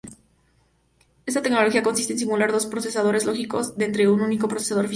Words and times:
Ésta 1.27 1.43
tecnología 1.43 1.83
consiste 1.83 2.13
en 2.13 2.17
simular 2.17 2.51
dos 2.51 2.65
procesadores 2.65 3.25
lógicos 3.27 3.77
dentro 3.77 4.01
de 4.01 4.07
un 4.09 4.21
único 4.21 4.47
procesador 4.47 4.85
físico. 4.85 4.89